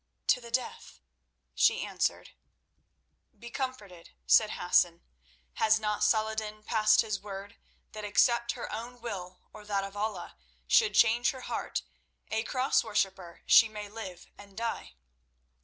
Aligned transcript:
"To 0.29 0.41
the 0.41 0.49
death," 0.49 0.99
she 1.53 1.85
answered. 1.85 2.31
"Be 3.37 3.51
comforted," 3.51 4.15
said 4.25 4.49
Hassan. 4.53 5.03
"Has 5.53 5.79
not 5.79 6.03
Salah 6.03 6.31
ed 6.31 6.37
din 6.39 6.63
passed 6.63 7.01
his 7.01 7.19
word 7.21 7.57
that 7.91 8.03
except 8.03 8.53
her 8.53 8.71
own 8.73 8.99
will 8.99 9.41
or 9.53 9.63
that 9.63 9.83
of 9.83 9.95
Allah 9.95 10.37
should 10.65 10.95
change 10.95 11.29
her 11.29 11.41
heart, 11.41 11.83
a 12.31 12.41
Cross 12.41 12.83
worshipper 12.83 13.43
she 13.45 13.69
may 13.69 13.87
live 13.89 14.25
and 14.39 14.57
die? 14.57 14.95